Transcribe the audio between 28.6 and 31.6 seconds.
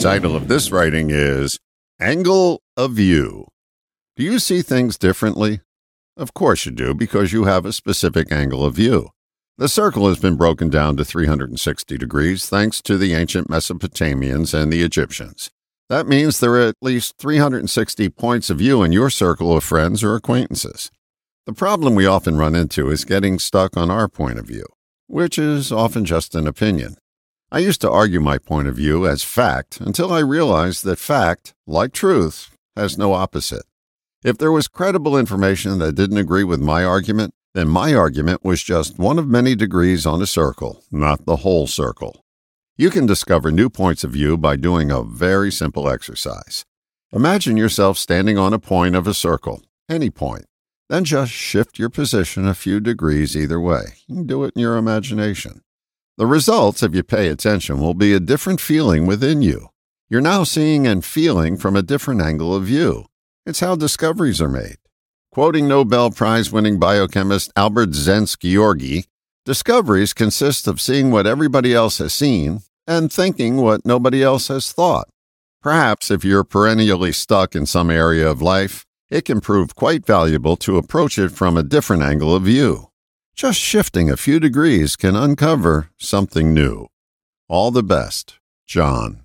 of view as fact until I realized that fact,